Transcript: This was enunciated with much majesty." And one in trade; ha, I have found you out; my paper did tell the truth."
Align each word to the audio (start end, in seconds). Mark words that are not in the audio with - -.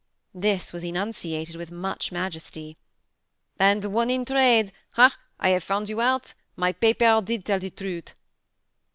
This 0.33 0.73
was 0.73 0.83
enunciated 0.83 1.55
with 1.57 1.69
much 1.69 2.11
majesty." 2.11 2.75
And 3.69 3.85
one 3.93 4.09
in 4.09 4.25
trade; 4.25 4.71
ha, 4.93 5.15
I 5.39 5.49
have 5.49 5.63
found 5.63 5.89
you 5.89 6.01
out; 6.01 6.33
my 6.55 6.71
paper 6.71 7.21
did 7.23 7.45
tell 7.45 7.59
the 7.59 7.69
truth." 7.69 8.15